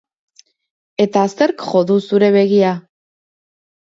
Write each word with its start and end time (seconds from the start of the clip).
Eta 1.05 1.25
zerk 1.33 1.61
jo 1.73 1.83
du 1.91 1.97
zure 2.05 2.31
begia? 2.39 2.71